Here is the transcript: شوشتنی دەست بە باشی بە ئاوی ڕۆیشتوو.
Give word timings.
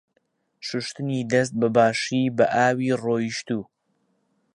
شوشتنی 0.67 1.19
دەست 1.31 1.53
بە 1.61 1.67
باشی 1.75 2.23
بە 2.37 2.45
ئاوی 2.55 2.89
ڕۆیشتوو. 3.03 3.61